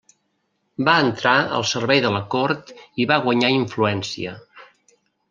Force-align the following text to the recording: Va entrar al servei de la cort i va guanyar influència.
Va 0.87 0.93
entrar 1.07 1.33
al 1.57 1.67
servei 1.71 2.01
de 2.05 2.11
la 2.15 2.21
cort 2.37 2.71
i 3.05 3.07
va 3.13 3.19
guanyar 3.27 3.53
influència. 3.59 4.35